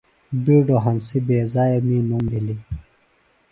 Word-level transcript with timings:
بِیڈوۡ 0.43 0.81
ہنسیۡ 0.85 1.23
بےضائع 1.27 1.77
می 1.87 1.97
نُم 2.07 2.23
بِھلیۡ۔ 2.31 2.61